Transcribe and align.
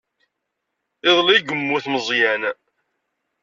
Iḍelli 1.07 1.35
i 1.37 1.45
yemmut 1.47 1.85
Meẓyan. 1.89 2.43